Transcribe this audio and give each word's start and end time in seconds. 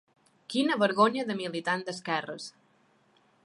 Quina 0.53 0.77
vergonya 0.83 1.25
de 1.27 1.35
militant 1.43 1.87
d’esquerres. 1.91 2.49